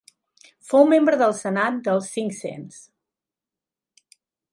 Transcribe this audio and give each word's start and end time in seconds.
Fou 0.69 0.85
membre 0.93 1.19
del 1.21 1.35
senat 1.39 1.77
dels 1.89 2.07
cinc-cents. 2.15 2.81